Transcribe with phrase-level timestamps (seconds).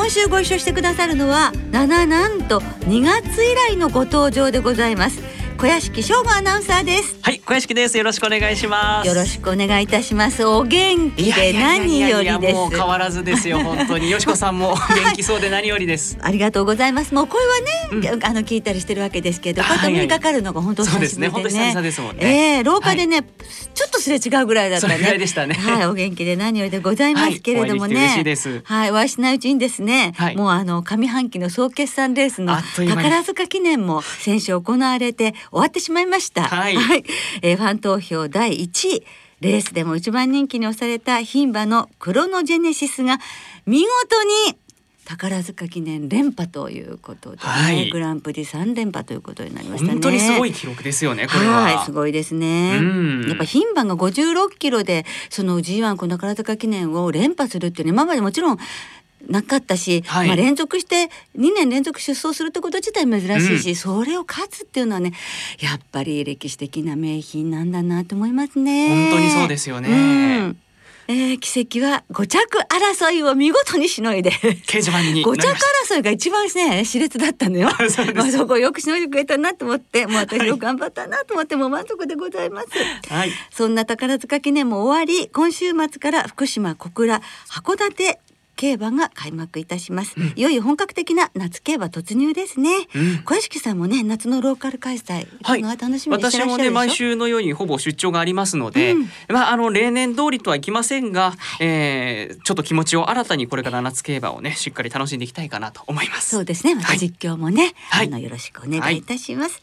[0.00, 5.29] 今週ご一緒してくださるのはなななんと2月以来のご登場でございます。
[5.60, 7.98] 小屋敷翔吾アナウンサーですはい、小屋敷です。
[7.98, 9.06] よろしくお願いします。
[9.06, 14.10] よろしくお願いいたしますお元気で何よりですもう変わらずですよ、 本当に。
[14.10, 16.16] よしこさんも元気そうで何よりです。
[16.24, 17.12] ありがとうございます。
[17.12, 17.42] もう声
[17.92, 21.20] はね、あの聞いたりしてるわけですけど、こうやってお目にかかるのが本当久しぶりでね。
[21.20, 23.22] ね本当久々ですもんねええ廊下でね、
[23.74, 24.96] ちょっとすれ違うぐらいだったね。
[24.96, 27.96] ねはい、お元気で何よりでございますけれどもね。
[27.96, 36.42] はいお会いしいですはい、お会いしないうちにですね、はいもうあの上半期の総決算レースの宝塚記念も先週行われて終わってしまいました。
[36.44, 36.76] はい
[37.42, 39.04] えーファン投票第1位。
[39.40, 43.18] レースでも一番人気に押された牝馬のクロノジェネシスが
[43.64, 44.58] 見事に
[45.06, 49.92] 宝塚記念連覇ということでね、はいグランプリ3連覇ということになりましたね。
[49.94, 51.62] 本当にすごい記録ですよね、これは。
[51.62, 52.78] はい、すごいですね。
[52.78, 58.58] うんやっぱ牝馬が56キロでその G1 この宝塚記念を連覇するっていうのは今までもちろん
[59.28, 65.12] なかったし、はいまあ連続して2年連続出走するってこと自体珍しいし、それを勝つっていうのはね
[65.60, 69.10] やっぱり歴史的な名品なんだなと思いますね。
[69.10, 70.58] 本当にそうですよねうん
[71.08, 75.48] えー奇跡は5着争いを見事にしのいで掲示板に5着。
[75.90, 77.68] 争いが一番ね熾烈だったのよ。
[77.90, 82.68] そまあそこをよくしのいでくれたなと思ってもう私よく頑張ったなと思ってもう満足でございます。
[83.12, 83.32] はい。
[83.50, 88.20] そんな宝塚記念も終わり今週末から福島小倉函館
[88.60, 93.22] 競馬が開幕いたします、いよいよ本格的な夏競馬突入ですね、うん。
[93.24, 95.62] 小屋敷さんもね夏のローカル開催、はい。
[95.62, 96.42] 楽しみにしてらっしゃるでしょ？
[96.42, 99.08] 私もね毎週のようにほぼ出張がありますので、うん。
[99.30, 106.30] まああの例年通りとはいきませんが、えーちょっと気持ちを新たにこれから夏競馬をねしっかり楽しんでいきたいかなと思います。
[106.30, 106.74] そうですね。
[106.74, 106.98] またはい。
[106.98, 108.08] 実況もね、はい。
[108.08, 109.62] あのよろしくお願いいたします、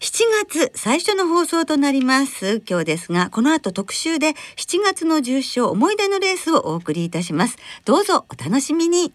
[0.00, 7.56] 7月最初の放送となります今日ですがこの後特集で7月の重賞思い出のレースをお送りいたします。
[7.84, 9.12] どうぞお楽しみに。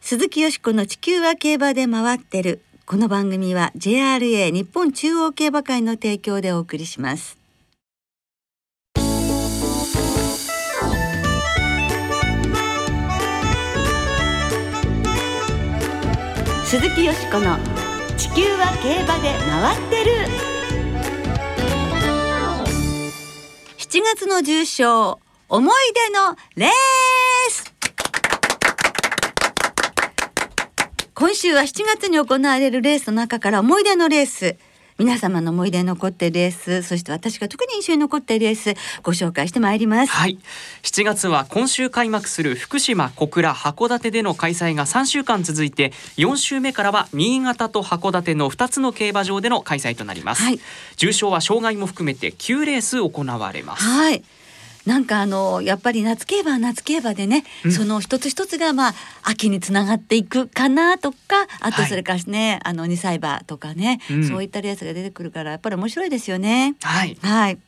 [0.00, 2.60] 鈴木よしこの地球は競馬で回ってる。
[2.84, 7.38] この番組は JRA 日本中央競馬会の提供でお送りします。
[16.64, 17.56] 鈴木よしこの
[18.18, 20.10] 地球は競馬で回ってる。
[23.78, 26.70] 7月の重賞思い出のレー
[27.48, 27.72] ス。
[31.14, 34.56] 今週は7月に行われるレースの中から思い出のレース。
[34.98, 40.12] 皆様の思い出に残ってレースそして私が特に印象に残っているレースご紹介してまいります。
[40.12, 40.38] はい。
[40.82, 50.58] 7月は今週開幕する福島小倉函館での開催が3週間続いて4週目からは新潟と函館の2つの競馬場での開催となります、はい。
[50.96, 53.84] 重賞は障害も含めて9レース行われます。
[53.84, 54.24] はい。
[54.88, 66.74] なんかあのやっぱり夏競馬は夏競馬でね、うんその一つ一つがまあ秋につながっていくかなとかあとはいそれからね、あの二歳馬とかね、うんそういったレースが出てくるからやっぱり面白いですよね。
[66.80, 67.58] はいはい。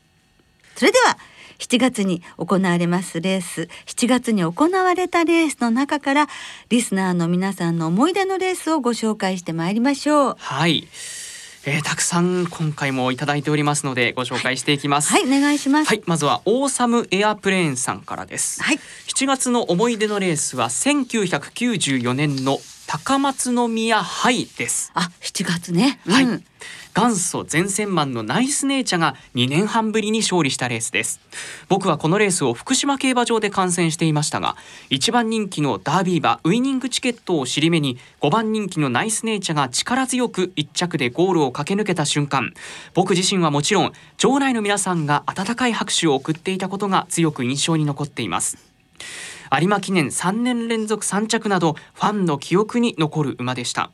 [0.76, 1.18] それでは
[1.58, 6.26] 7月に行われますレース7月に行われたレースの中から
[6.70, 10.36] リスナーの皆さんの思い出のレースをご紹介してまいりましょう。
[10.38, 10.88] はい、
[11.66, 15.88] えー、たくさん今回もいただいておりますのでご紹介していきますはいお願いします。
[15.88, 18.62] はい、まずはオーサムエアプレーンさんからです。
[18.62, 18.78] はい
[19.08, 24.90] 7月の思い出のレースは1994年の高松宮杯です。
[24.94, 26.00] あ7月ね。
[26.08, 26.44] はいうん
[26.94, 31.20] 元祖前線マンのナイスネイチャが2年半ぶりに勝利したレースです。
[31.68, 34.56] 僕はこのレースを福島競馬場で観戦していましたが
[34.90, 42.52] 1番人気のダービー馬ウイニングチケットを尻目に5番人気のナイスネイチャが力強く1着でゴールを駆け抜けた瞬間
[42.94, 48.58] 僕自身はもちろん場内の皆さんが温かい拍手を送っていたことが強く印象に残っています。
[49.52, 53.90] 有馬記念3年連続3着などファンの記憶に残る馬でした。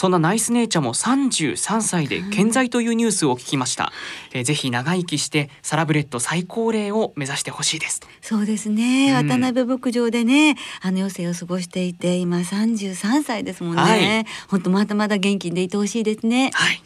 [0.00, 3.92] そんなナイスネイチャーも33歳で健在というニュースを聞きました、
[4.32, 8.00] えーぜひ長生きしてサラブレッド最高齢を目指してほしいです。
[8.00, 9.28] とそうですね、うん。
[9.28, 14.26] 渡辺牧場でねあの余生を過ごしていて今33歳ですもんね、はい。
[14.48, 16.50] 本当まだまだ元気でいてほしいですね。
[16.54, 16.82] はい。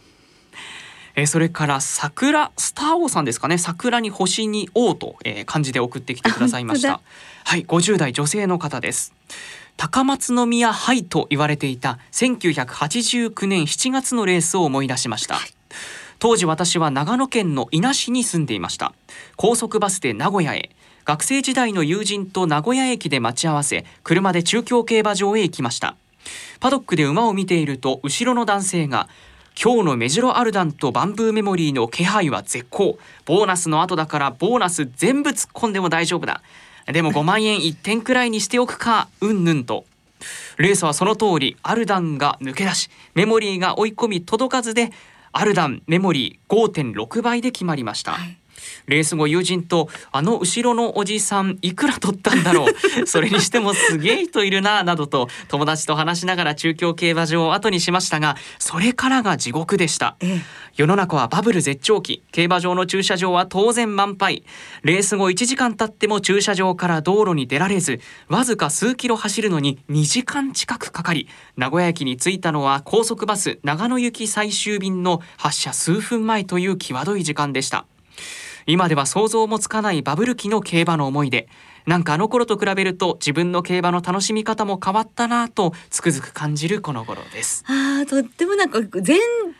[1.15, 3.59] えーそれから桜スター王さんですかね。
[3.59, 7.01] 桜に星に王と、えー漢字で送ってきてくださいましあた
[7.45, 9.15] はい50代女性の方です
[9.77, 15.39] 高松宮杯と言われていた1989年7月のレースを思い出しました、
[16.19, 18.95] 当時私は長野県の伊那市に住んでいました。
[19.37, 20.71] 高速バスで名古屋へ。
[21.05, 25.97] 学生時代の友人と名古屋駅で待ち合わせ車で中京競馬場へ行きました。
[26.61, 29.11] パドックで馬を見ていると後ろの男性が
[29.63, 32.99] 今日のメジロアルダンとバンブーメモリーの気配は絶好。
[33.27, 36.41] ボーナスの後だからボーナス全部突っ込んでも大丈夫だ
[36.87, 39.85] でも5万円1点くらいにしておくかうんぬんと。
[40.57, 44.91] レースはその通りアルダンが抜け出しメモリーが追い込み届かずで
[45.33, 48.37] アルダンメモリー5.6倍で決まりました、はい。
[48.87, 52.67] レース後友人とあの後ろのおじさんいくら取ったんだろ
[53.03, 53.07] う？
[53.07, 60.17] それにしてもすげえ人いるななどと友達と話しながら中京競馬場を後にしましたがそれからが地獄でした。
[60.21, 60.41] ええ。
[60.77, 62.25] 世の中はバブル絶頂期。
[62.33, 64.45] 競馬場の駐車場は当然満杯。
[64.83, 77.87] レース後1時間経っても駐車場から道路に出られずわずか数キロ走るのに2時間近くかかり名古屋駅に着いたのは高速バス長野行き最終便の発車数分前という際どい時間でした
[78.67, 81.49] 今では想像もつかないバブル期の競馬の思い出
[81.87, 87.63] なんかあの頃と比べると自分の競馬の楽しみ方も変わったなぁとつくづく感じるこの頃です。
[87.69, 89.19] ああとってもなんか全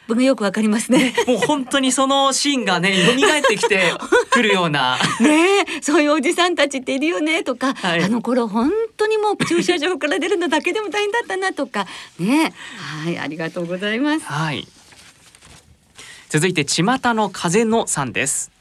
[0.09, 1.15] 部がよくわかりますね。
[1.27, 3.93] もう本当にそのシーンがね蘇ってきて
[4.31, 4.97] くるような。
[5.21, 8.03] ねえそういうおじさんたちっているよねとか、はい。
[8.03, 11.87] あの頃本当にもう駐車場から出るのだけでも大変だったなとか
[12.19, 12.55] ね
[13.03, 14.25] はいありがとうございます。
[14.25, 14.67] はい。
[16.31, 16.85] 続いて巷
[17.15, 18.54] の風のさんです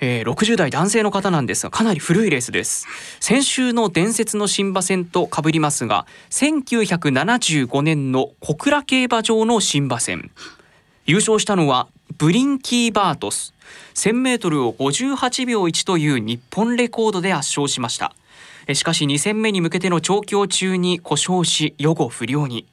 [0.00, 2.86] えー、60代男性の方なんですがかなり古いレースです。
[3.20, 10.30] 先週の伝説の新馬戦と被りますが1975年の小倉競馬場の新馬戦。
[11.06, 13.54] 優勝したのはブリンキー・バートス。
[13.94, 18.14] 1000m を58秒1という日本レコードで圧勝しました。
[18.72, 22.66] しかし2戦目に向けての調教中に故障し予後不良に。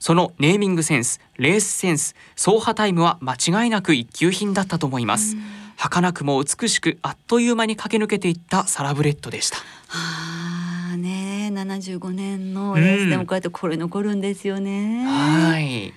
[0.00, 5.36] そのネーミングセンスレースセンス走破タイムは間違いなく一級品だったと思います。
[5.78, 9.58] 儚くも美しくあっという間に駆け抜けていったサラブレッドでした。
[9.86, 15.94] はあねえ75年のレースでもこうやってこれ残るんですよね、はい。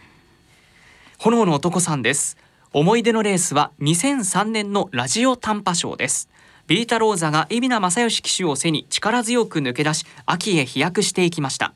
[1.17, 2.37] 炎の男さんです。
[2.71, 6.29] 思い出のレースは2003年のラジオ短波賞です。
[6.67, 11.73] ビータローザが海老名正義騎手を背に力強く抜け出し秋へ飛躍していきました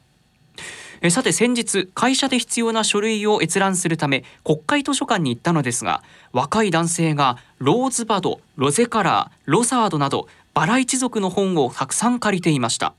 [1.06, 12.94] えさて先日会社で必要な書類を閲覧するため国会図書館に行ったのですが若い男性がローズバドロゼカラーロサードなどバラ一族の本をたくさん借りていました。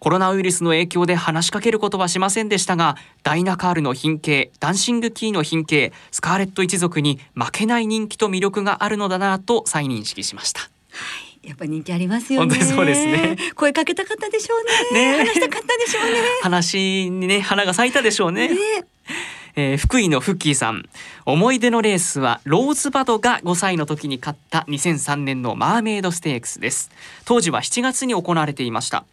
[0.00, 10.70] コロナウイルスの影響で話しかけることはしませんでしたがダイナカールの品系ダンシングキーの品系スカーレット一族に負けない人気と魅力があるのだなと再認識しました。
[11.42, 12.54] やっぱ人気ありますよね。
[12.54, 13.36] 本当にそうですね。
[13.54, 15.00] 声かけたかったでしょうね。
[15.00, 15.14] ね。
[15.16, 16.20] え話したかったでしょうね。
[16.42, 18.48] 話にね花が咲いたでしょうね。
[18.48, 18.56] ね。
[19.56, 20.88] えー福井のフッキーさん。
[21.24, 26.90] 思い出のレースはローズバドが5歳の時に勝った2003年のマーメイドステークスです。
[27.24, 29.04] 当時は7月に行われていました。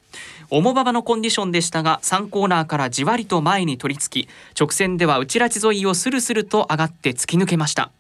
[0.50, 4.30] 重馬場のコンディションでしたが3コーナーからじわりと前に取り付き
[4.60, 7.92] 直線では内ラチ沿いをスルスルと上がって突き抜けました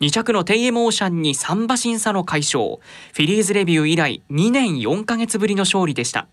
[0.00, 6.26] 2着のテイエモーシャンに3馬審査の快勝フィリーズレビュー以来2年4ヶ月ぶりの勝利でした。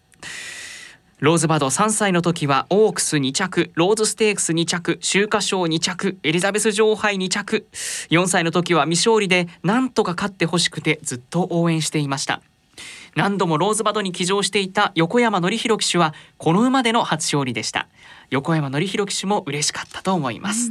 [1.19, 7.67] ローズバード3歳の時はオークス2着ローズステークス2着秋華賞2着エリザベス女王杯2着。
[8.11, 12.41] 4歳の時は未勝利でなんとか勝ってほしくてずっと応援していました。
[13.15, 17.87] 何度もローズバドに騎乗していた横山典弘騎手はこの馬での初勝利でした。
[18.29, 20.69] 横山典弘騎手も嬉しかったと思います。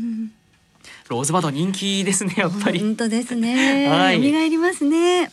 [1.08, 2.80] ローズバド人気ですねやっぱり。
[2.80, 3.88] 本当ですね。
[3.90, 4.16] はい。
[4.16, 5.30] 蘇りますね。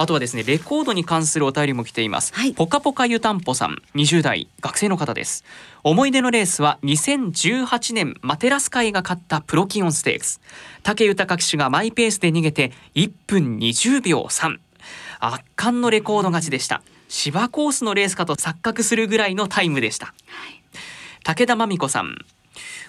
[0.00, 2.54] あとはですねレコードに関するお便りも来ています、はい。
[2.54, 5.44] ポカポカ湯たんぽさん20代学生の方です。
[5.82, 10.40] 思い出のレースは2018年マテラス会が勝ったプロキオンステークス。
[10.84, 14.58] 武豊騎手がマイペースで逃げて1分20秒3
[15.20, 16.82] 圧巻のレコード勝ちでした。
[17.08, 20.14] 芝コースのレースかと錯覚するぐらいのタイムでした。
[21.24, 22.24] 武田真美子さん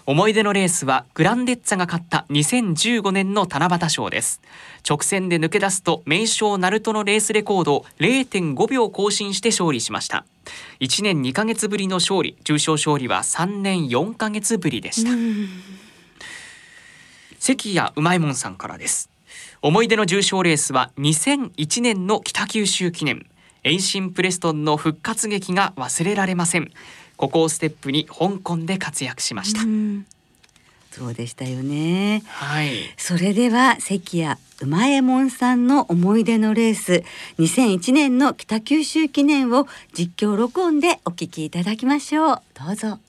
[0.10, 4.42] 思い出のレースはグランデッツァが勝った2015年の七夕賞です。
[4.84, 10.26] 直線で抜け出すと名将ナルトのレースレコードを0.5秒更新して勝利しました。
[10.80, 12.36] 1年2ヶ月ぶりの勝利。
[12.44, 15.12] 重賞勝利は3年4ヶ月ぶりでした。
[17.38, 19.12] 関谷うまいもんさんからです。
[19.62, 23.28] 思い出の重賞レースは2001年の北九州記念。
[23.64, 26.72] エイシンプレストンの復活劇が忘れられません。
[27.20, 29.64] ここをステップに香港で活躍しました。
[29.64, 30.06] うん。
[30.90, 32.24] そうでしたよね。
[32.26, 32.72] はい。
[32.96, 37.04] それでは関谷馬右衛門さんの思い出のレース
[37.38, 42.42] 2001年の北九州記念を実況録音でお聞きいただきましょう。
[42.54, 43.00] どうぞ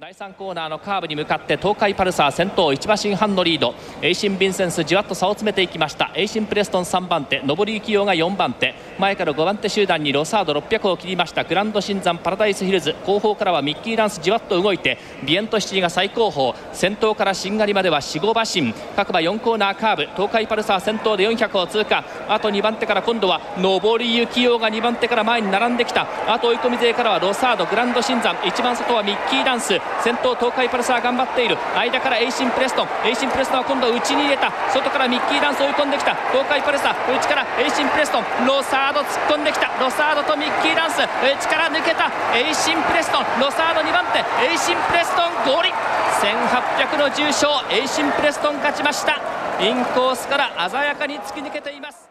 [0.00, 3.74] 第3コーナーのカーブに向かって東海パルサー先頭1馬身半のリード。
[4.00, 6.10] エイシン・ヴィンセンスじわっと差を詰めていきました。
[6.14, 8.74] エイシン・プレストン3番手上り幸雄が4番手。
[8.98, 11.44] 前から5番手集団にロサード600を切りました。
[11.44, 12.94] グランド新山パラダイスヒルズ。
[13.04, 16.54] 後方からはミッキーダンスじわっと動いてビエントシティが最後方。
[16.72, 18.72] 先頭からしんがりまでは45馬身。
[18.96, 22.02] 各馬4コーナーカーブトウカイパルサー先頭で400を通過。
[22.26, 26.06] あと2番手から今度は上り幸雄が2番手から前に並んできた。
[26.26, 28.34] あと追い込み勢からはロサードグランドシンザン。
[28.46, 29.78] 一番外はミッキーダンス。
[30.02, 31.58] 先頭トウカイパルサー頑張っている。
[31.76, 32.88] 間からエイシンプレストン。
[33.04, 34.52] エイシンプレストンは今度は内に入れた。
[34.72, 36.14] 外からミッキーダンス追い込んできた。
[36.32, 38.24] トウカイパルサー内からエイシンプレストン。
[38.46, 39.68] ロサード突っ込んできた。
[39.78, 40.98] ロサードとミッキーダンス。
[40.98, 42.10] 内から抜けた。
[42.34, 43.24] エイシンプレストン。
[43.40, 44.18] ロサード2番手。
[44.44, 45.72] エイシンプレストン小倉
[46.20, 47.48] 1800の重賞。
[47.70, 49.20] エイシンプレストン勝ちました。
[49.60, 52.09] インコースから鮮やかに突き抜けています。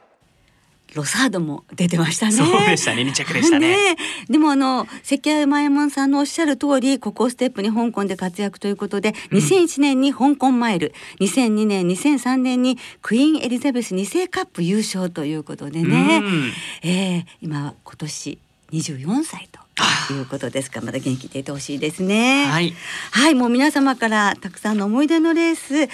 [0.96, 2.32] ロサードも出てましたね。
[2.32, 3.04] そうでしたね。
[3.04, 3.96] 二着でしたね。
[4.30, 16.52] でもあの関谷馬右衛門さんのおっしゃる通りここステップに香港で活躍ということで、2001年に香港マイル2002年2003年にクイーンエリザベス2世カップ優勝ということでね、うん。
[16.84, 18.40] えー今今年
[18.72, 20.80] 24歳ということですか。
[20.80, 22.46] らまだ元気でいてほしいですね。
[22.46, 22.74] はい。
[23.12, 25.90] はい、もう皆様からたくさんの思い出のレース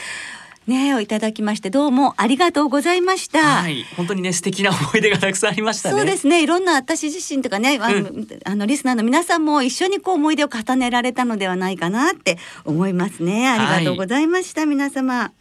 [0.67, 3.39] ねをいただきましてどうもありがとうございました。
[3.39, 3.83] はい。
[3.95, 5.95] 本当にね素敵な思い出がたくさんありましたね。
[5.95, 6.43] そうですね。
[6.43, 8.09] いろんな私自身とかねあの,、
[8.45, 13.47] あのリスナーの皆さんも一緒にこう思い出を重ねられたのではないかなって思いますね。
[13.47, 15.31] ありがとうございました、皆様。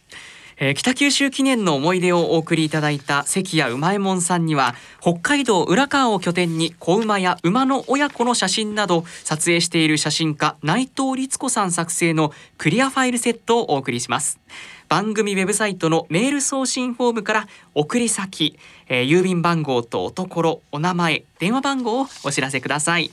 [0.57, 14.39] えー北九州記念の思い出をお送りいただいた関谷馬右衛門さんには北海道浦河を拠点に子馬や馬の親子の写真など撮影している写真家内藤律子さん作成のクリアファイルセットをお送りします
[14.87, 23.11] 番組ウェブサイトのメール送信フォームから送り先、えー郵便番号とおところお名前電話番号をお知らせください。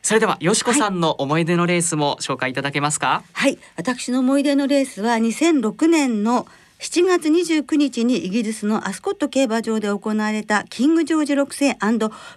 [0.00, 3.22] それではよしこさんの思い出のレースも紹介いただけますか？
[3.32, 3.58] はい。
[3.76, 6.46] 私の思い出のレースは2006年の
[6.80, 11.76] 7月29日にイギリスのアスコット競馬場で行われたキングジョージ6世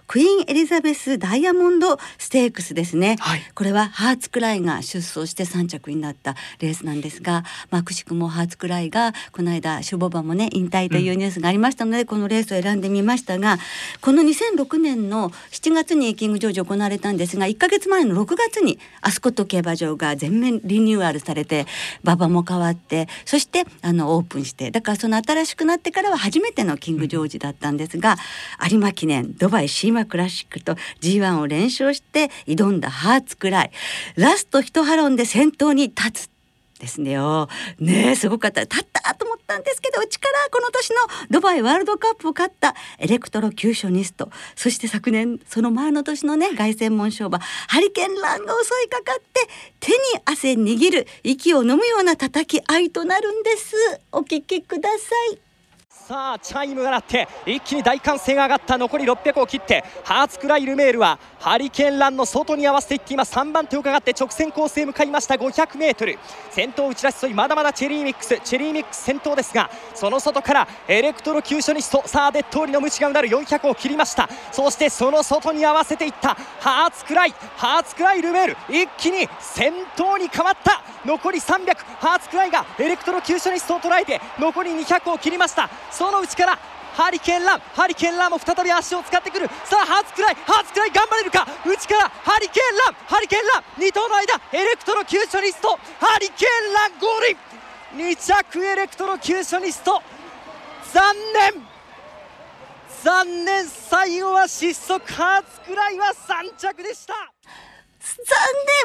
[0.08, 3.42] クイーンエリザベスダイヤモンドステークスですね、はい。
[3.54, 13.58] これはハーツクライが出走して3着になったレースなんですが、まあ、くしくもハーツクライがこの間シュボバもね引退というニュースがありましたので、このレースを選んでみましたが
[14.00, 21.66] この2006年の7月にキングジョージ行われたんですが1ヶ月前の6月にアスコット競馬場が全面リニューアルされて
[22.02, 28.16] 馬場も変わってそしてあのオープンしてだからその新しくなってからは初めてのキングジョージだったんですが、
[28.70, 33.70] 有馬記念ドバイシーマクラシックと G1 を連勝して挑んだハーツクライ。
[34.16, 36.31] ラスト一ハロンで先頭に立つ
[36.82, 37.12] ですね。
[37.12, 37.48] よ。
[37.78, 38.62] ねすごかった。
[38.62, 40.96] 立ったと思ったんですけどうちからこの年の
[41.30, 44.30] ドバイワールドカップを勝ったエレクトロキューショニスト。
[44.56, 49.48] そして昨年その前の年のね凱旋門賞馬ハリケーンランが襲いかかって
[49.78, 53.76] 手に汗握る息を飲むような叩き合いとなるんです。
[54.10, 55.51] お聞きください。
[56.08, 58.76] さあチャイムが鳴って一気に大歓声が上がった。
[58.76, 65.36] 残り600を切ってハーツクライルメールはハリケーンランの外に合わせていって今3番手を伺って直線コースへ向かいました。
[65.36, 66.18] 500m
[66.50, 68.40] 先頭打ち出し沿いまだまだチェリーミックス。
[68.42, 73.28] チェリーミックス先頭ですがその外からエレクトロキューショニストさあデットーリのムチがうなる。
[73.28, 74.28] 400を切りました。
[74.50, 76.34] そしてその外に合わせていった。
[76.58, 78.56] ハーツクライハーツクライルメール。
[78.68, 80.82] 一気に先頭に変わった。
[81.06, 85.68] 残り300ハーツクライがエレクトロキューショニストを捉えて残り200を切りました。
[85.92, 86.58] その内から
[86.94, 89.48] ハリケーンランハリケーンランも再び足を使ってくる。
[89.64, 91.46] さあハーツクライハーツクライ頑張れるか？
[91.64, 95.78] 内からハリケーンランハリケーンラン2頭の間エレクトロキューショニスト。
[96.00, 100.02] ハリケーンランゴール2着エレクトロキューショニスト。
[100.92, 101.14] 残
[101.54, 101.66] 念。
[103.02, 103.66] 残念。
[103.66, 105.12] 最後は失速。
[105.12, 107.14] ハーツクライは3着でした。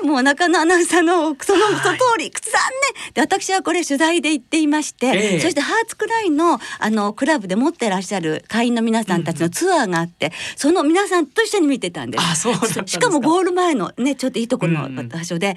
[0.02, 2.62] 念もう中野アナウンサーのそのはいその通り、残
[3.06, 3.14] 念。
[3.14, 5.40] で私はこれ取材で行っていまして、ええ。
[5.40, 12.24] そしてハーツクライのあのクラブで持ってらっしゃる会員の皆さんたちのツアーがあって、その皆さんと一緒に見てたんです。
[12.24, 12.88] あそうですか。
[12.88, 15.00] しかもゴール前のねちょっといいところのうん。
[15.00, 15.56] うん場所で、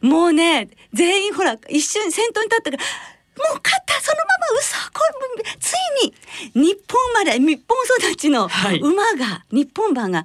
[0.00, 2.82] もうね全員ほら一瞬先頭に立ったから。
[3.38, 5.00] もう勝ったそのまま嘘こ
[5.38, 5.72] れつ
[6.52, 7.78] いに日本生まれ日本
[8.10, 8.80] 育ちのはい。
[8.80, 10.24] 馬が、日本馬が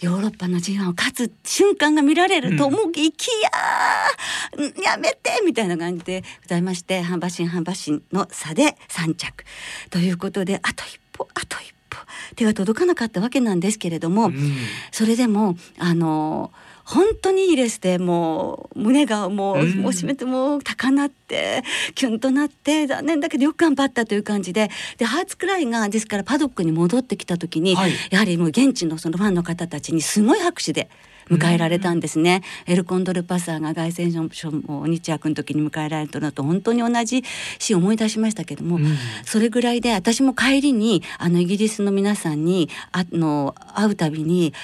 [0.00, 9.44] ヨーロッパの G1 を勝つ瞬間が見られると思いきや、んやめてみたいな感じでございまして半馬身半馬身の差で3着。
[9.90, 11.98] ということであと一歩あと一歩。
[12.34, 14.56] 手が届かなかったわけなんですけれども、うん。
[14.92, 16.52] それでもあの
[16.86, 21.64] 本当にいいレースでもう胸がもう,、うんもう締めてもう高鳴って
[21.96, 24.70] キュンとなって残念だけどよく頑張ったという感じで。
[24.96, 27.92] でハーツクライがですからパドックに戻ってきた時に、はい。
[28.10, 30.88] やはりもう現地のそのファンの方たちにすごい拍手で
[31.28, 37.24] 迎えられたんですね、エルコンドルパサーが凱旋所も日役の時に迎えられたのと本当に同じ
[37.58, 38.96] シーンを思い出しましたけども、うん。
[39.24, 44.54] それぐらいで私も帰りにあのイギリスの皆さんにあの会うたびに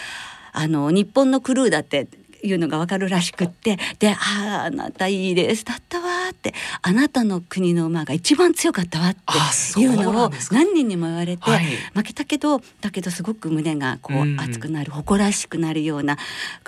[0.53, 2.09] あの日本のクルーだって
[2.43, 11.65] いうのがわかるらしくってで「あああなたいいレースだったわ」って「あなたの国の馬が一番強かったわ」あっていうのを何人にも言われて、はい。
[11.95, 16.19] 負けたけどだけどすごく胸がこうんう熱くなる誇らしくなるような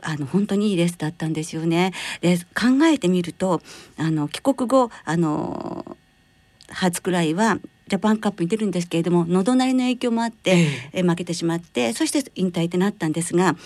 [0.02, 1.92] あの本当にいいレースだったんですよね。
[2.20, 3.62] で考えてみると
[3.96, 5.96] あの帰国後あの
[6.68, 13.56] 初くらいはジャパンカップに出るんですけれども喉鳴りの影響もあって、えええ負けてしまってそして引退ってなったんですが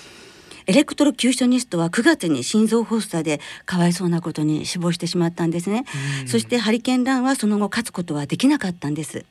[0.68, 5.86] エレクトロキューショニストは9月に心臓発作でかわいそうなことに死亡してしまったんですね。
[6.22, 9.24] うんそしてハリケーンランはその後勝つことはできなかったんです。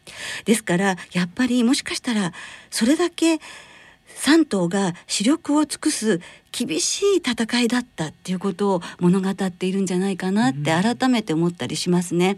[0.45, 2.33] ですからやっぱりもしかしたら
[2.71, 3.39] それだけ
[4.15, 6.21] 3頭が死力を尽くす
[6.57, 12.37] 厳しい戦いだったっていうことを物語っているんじゃないかなって改めて思ったりしますね。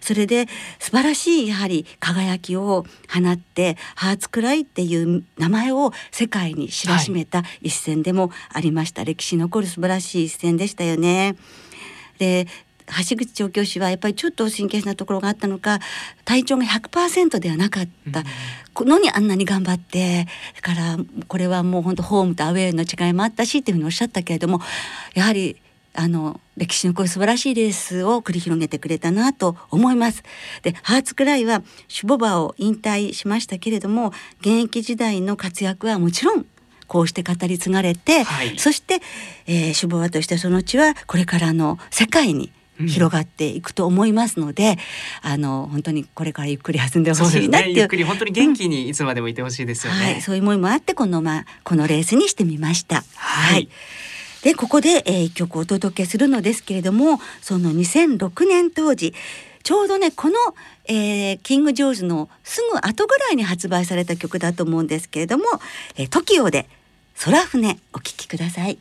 [0.00, 0.48] それで
[0.80, 11.36] 素晴らしいやはり輝きを放ってハーツクライっていう名前を世界に知らしめた一戦でもありました、歴史に残る素晴らしい一戦でしたよね。
[12.18, 12.46] で
[13.08, 15.80] 橋口調教師はやっぱりちょっと神経質なところがあったのか
[16.24, 18.24] 体調が100%ではなかった。
[18.74, 20.96] のにあんなに頑張ってだから
[21.28, 24.60] これはもう本当ホームとアウェーの違いもあったしっていうふうにおっしゃったけれども
[25.14, 25.60] やはり
[25.94, 30.22] あの歴史のこういう素晴らしいレースを繰り広げてくれたなと思います。
[30.62, 36.46] でハーツクライはシュボバを引退しましたけれども現役時代の活躍はもちろん
[36.86, 38.58] こうして語り継がれて、はい。
[38.58, 39.00] そして、
[39.46, 44.78] えー、シュボバとしてその地はこれからの世界に広がっていくと思いますので、
[45.22, 47.24] あの本当にこれからゆっくり休んでほ。
[47.28, 50.04] しいなっていうゆっくり本当に元気にいつまでもいてほしいですよね。
[50.04, 53.04] はい、そういう思いもあってこのまあこのレースにしてみました。
[53.16, 53.68] はい
[54.42, 59.14] でここで、えー、一曲お届けするのですけれどもその2006年当時
[59.62, 60.34] ちょうどねこの、
[60.86, 65.44] えーキング・ジョーズのすぐ後ぐらいに発売された曲だと思うんですけれども
[65.96, 66.68] 「えー、TOKIO で
[67.20, 68.78] 空船」お聴きください。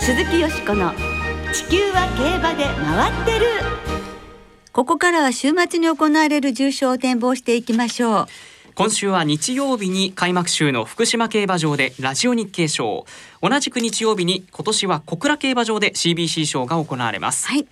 [0.00, 0.92] 鈴木よしこの
[1.54, 3.46] 地球は競馬で回ってる
[4.72, 8.26] ここからは週末に行われる重賞を展望していきましょう。
[8.74, 13.06] 今週は日曜日に開幕週の福島競馬場でラジオ日経賞
[13.40, 17.68] 同じく日曜日に今年は小倉競馬場で CBC 賞が行われます、はい、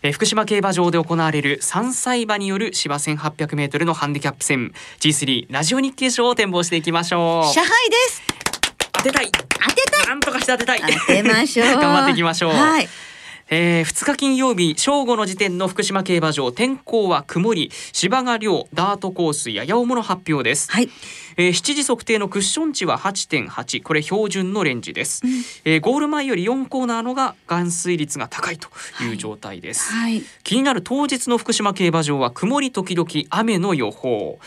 [0.00, 8.22] えー福島競馬場で行われる3歳馬による芝 1800m のハンディキャップ戦 G3 ラジオ日経賞を展望していきましょう車杯です。
[8.92, 9.40] 当てたい当
[9.74, 10.06] てたい。
[10.08, 11.66] なんとかして当てたい当てましょう。
[11.80, 12.88] 頑張っていきましょうはい。
[13.52, 20.88] えー、2日金曜日正午の時点の福島競馬場天候は曇り芝が量ダートコースやや重の発表です、はい。
[21.36, 25.22] えー、7時測定のクッション値は8.8これ標準のレンジです、
[25.64, 28.68] えーゴール前より4コーナーのが含水率が高いと
[29.02, 30.22] いう状態です、はい。
[30.44, 34.38] 気になる当日の福島競馬場は曇り時々雨の予報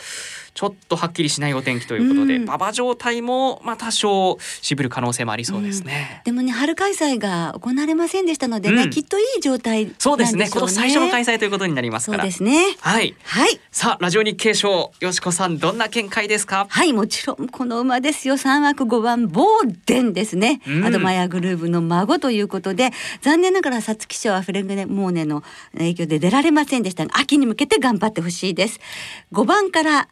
[0.54, 12.76] ちょっとはっきりしないお天気ということで、うん馬場状態もまあ多少渋る可能性もありそうですね、でもね春開催が行われませんでしたのでね、うんきっといい状態なんでしょそうですね今年最初の開催催ということになりますそうからですね。
[12.80, 13.60] はいはい。
[13.72, 16.66] さあラジオ日経賞よしこさんどんな見解ですか？
[16.68, 18.36] はい、もちろんこの馬ですよ。
[18.36, 20.60] 三枠五番ボーデンですね。
[20.66, 22.90] うんアドマイヤグルーヴの孫ということで、
[23.22, 28.80] 残念ながら皐月賞はフレグネモーネの影響で出られませんでしたが、秋に向けて頑張ってほしいです。
[29.32, 30.08] 五番から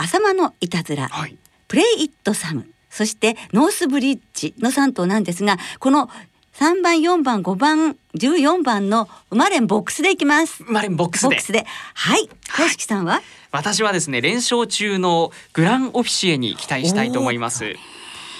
[0.00, 1.36] 浅間のいたずら、はい
[1.68, 6.10] プレイ・イット・サムそしてノースブリッジの3頭なんですがこの
[6.54, 10.64] 3番4番5番14番の馬連ボックスでいきます。
[10.64, 17.76] マレンボックスでボックスではい公式さんは、私はですね連勝中のグランオフィシエに期待したいと思います。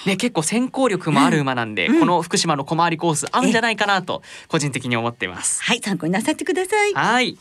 [0.05, 5.63] ね、結構先行力もある馬なんで、うんこの福島の小回りコース合うんじゃないかなと個人的に思っています。
[5.63, 6.93] はい参考になさってください。
[6.93, 7.37] はい。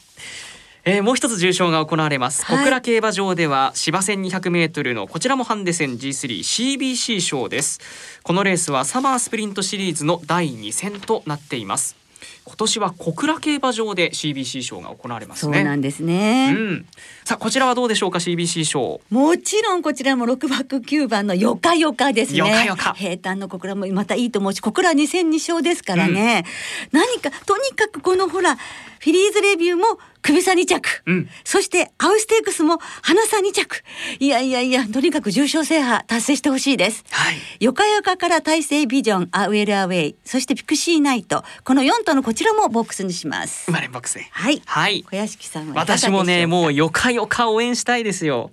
[0.85, 7.81] えー、もう一つ重賞が行われます、はい小倉競馬場では芝 1200m のこちらもハンデ戦 G3CBC 賞です
[8.23, 11.97] このレースはサマースプリントシリーズの第2戦となっています
[12.45, 15.63] 今年は小倉競馬場で CBC 賞が行われますそうね。
[15.63, 16.53] なんですね。
[16.57, 16.87] うん、
[17.25, 19.01] さあこちらはどうでしょうか CBC 賞。
[19.11, 22.39] もちろんこちらも6バック9番のよかよかですね。
[22.39, 26.45] よかよか平坦の小倉もまたいいと思うし、小倉2戦2勝ですからね。
[26.93, 33.83] 何かとにかくこのほらフィリーズレビューも首差2着、うんそしてアウステークスも花差2着。
[34.19, 37.05] いやいやいやとにかく重賞制覇達成してほしいです。
[37.11, 37.37] はい。
[37.61, 43.73] よかよかから大西ビジョンアウェルアウェイそしてピクシーナイトこの4頭のこちらもボックスにします生。
[43.73, 44.27] まれんボックスで。
[44.31, 44.63] はい。
[44.67, 45.03] はい。
[45.11, 48.51] 小屋敷さんは私もねもうよかよか応援したいですよ。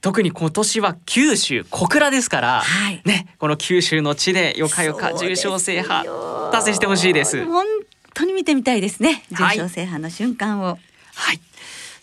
[0.00, 6.08] 特に今年は九州小倉ですから、はいねこの九州の地でよかよか重賞制覇
[6.52, 7.44] 達成してほしいです。
[7.46, 7.64] 本
[8.12, 9.24] 当に見てみたいですね。
[9.30, 10.64] 重はい賞制覇の瞬間を。
[10.64, 10.80] はい。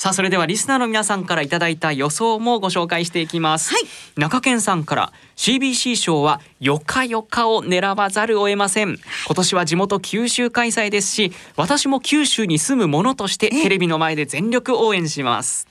[0.02, 3.72] さあそれではリスナーの皆さんからいただいた予想もご紹介していきます。
[3.72, 3.84] はい
[4.20, 8.98] 中堅さんから CBC 賞はよかよかを狙わざるを得ません。
[9.28, 15.68] 今年は地元九州開催ですし、私も九州に住む者としてえテレビの前で全力応援します。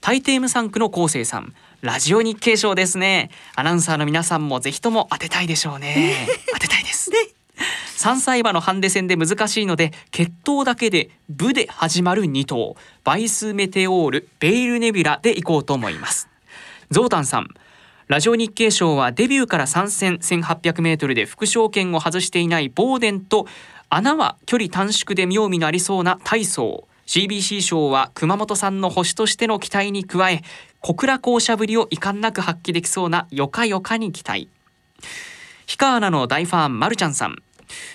[0.00, 1.52] 大抵無産区の昴生さん。
[1.80, 3.32] ラジオ日経賞ですね。
[3.56, 6.28] アナウンサーの皆さんもぜひとも当てたいでしょうね。
[6.52, 7.10] 当てたいです。
[7.96, 16.28] 3歳馬のハンデ戦で難しいので決闘だけで「ブ」で始まる2頭バイスメテオールベイルネビュラでいこうと思います。
[16.90, 17.48] ゾウタンさん
[18.08, 23.46] ラジオ日経賞はデビューから参戦 1800m で副賞権を外していないボーデンと
[23.88, 26.88] 穴は距離短縮で妙味のありそうな大層。
[27.06, 30.42] CBC 賞は熊本産の星としての期待に加え
[30.80, 34.48] 小倉校舎ぶりを遺憾なく発揮できそうなよかよかに期待。
[35.66, 37.42] ヒカアナの大ファンマルちゃんさん。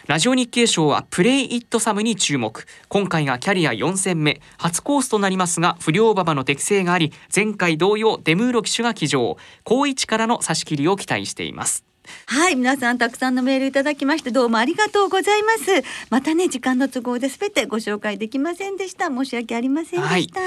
[0.08, 11.86] ラジオ日経賞はプレイ・イット・サムに注目今回がキャリア4戦目初コースとなりますが不良馬場の適性があり前回同様デムーロ騎手が騎乗高位置からの差し切りを期待しています
[12.28, 15.84] はい、皆さんたくさんのメールいただきましてどうもありがとうございます。
[16.10, 19.08] またね時間の都合で全てご紹介できませんでした。
[19.08, 20.40] 申し訳ありませんでした。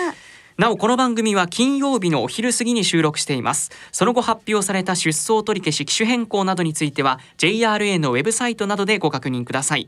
[0.59, 9.87] なおこの番組は金曜日のお昼過ぎに収録していますその後発表された出走取り消し機種変更などについては JRA のウェブサイトなどでご確認ください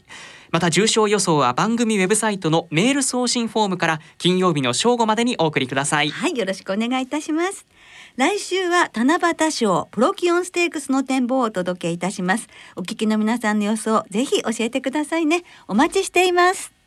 [0.52, 7.66] また重賞予想は番組ウェブサイトのメール送信フォームから金曜日の正午までにお送りくださいはい、よろしくお願いいたします。
[8.16, 12.48] 来週は七夕賞プロキオンステークスの展望をお届けいたします。
[12.76, 15.42] お聞きの皆さんの予想ぜひ教えてくださいね。
[15.66, 16.79] お待ちしています。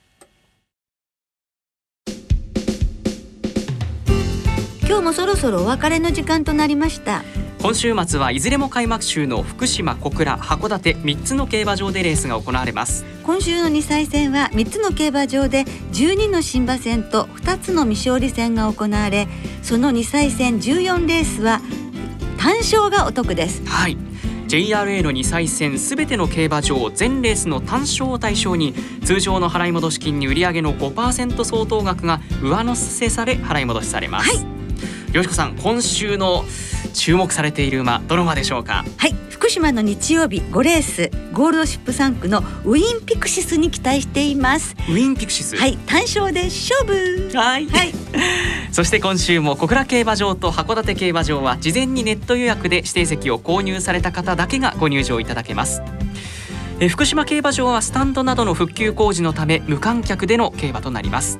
[4.86, 7.24] 今日もそろそろお別れの時間となりました。
[7.62, 13.06] 今週末はいずれも開幕週の福島小倉函館3つの競馬場でレースが行われます。
[13.24, 19.30] 今週の2歳戦は3つの競馬場で12の新馬戦と2つの未勝利戦が行われ
[19.62, 21.62] その2歳戦14レースは
[22.38, 23.64] 単勝がお得です。
[23.66, 23.98] はい。
[24.50, 28.74] JRA の2歳戦すべての競馬場全レースの単勝を対象に
[29.06, 34.53] 通常の払い戻し金に売上の5%相当額が上乗せされ払い戻しされます、はい
[35.14, 36.44] よしこさん今週の
[36.94, 38.84] 注目されている馬どの馬でしょうか？
[38.98, 44.74] はい福島の日曜日5レースゴールドシップ産駒のウィンピクシスに期待しています。
[44.88, 45.58] ウィンピクシス？
[45.58, 47.30] はい単勝で勝負。
[47.38, 47.68] はい。
[47.68, 47.94] はい。
[48.72, 55.82] そして今週も小倉競馬場と函館競馬場は事前にネット予約で指定席を購入された方だけがご入場いただけます
[56.84, 61.40] えー福島競馬場はスタンドなどの復旧工事のため無観客での競馬となります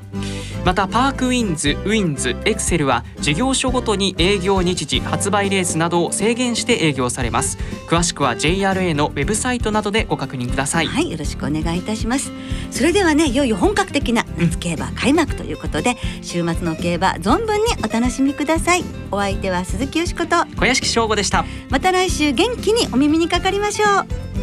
[0.64, 7.58] またパークウィンズ、ウィンズ、エクセルは事業所ごとに営業日時、発売レースなどを制限して営業されます
[7.90, 12.32] 詳しくは JRA のウェブサイトなどでご確認くださいはい、よろしくお願いいたします。
[12.72, 18.86] それではね、いよいよ本格的な夏競馬開幕ということで、週末の競馬存分にお楽しみください。
[19.12, 24.43] お相手は鈴木よしこと、小屋敷翔吾でしたまた来週元気にお耳にかかりましょう。